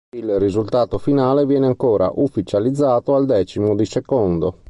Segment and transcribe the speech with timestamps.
[0.15, 4.57] Il risultato finale viene ancora ufficializzato al decimo di secondo.